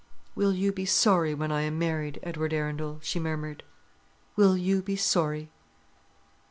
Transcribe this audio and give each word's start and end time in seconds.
"Will 0.33 0.51
you 0.51 0.71
be 0.71 0.87
sorry 0.87 1.35
when 1.35 1.51
I 1.51 1.61
am 1.61 1.77
married, 1.77 2.19
Edward 2.23 2.53
Arundel?" 2.53 2.97
she 3.03 3.19
murmured; 3.19 3.61
"will 4.35 4.57
you 4.57 4.81
be 4.81 4.95
sorry?" 4.95 5.51